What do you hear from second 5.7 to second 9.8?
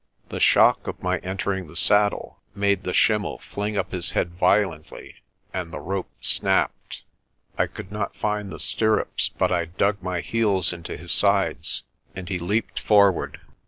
the rope snapped. I could not find the stirrups but I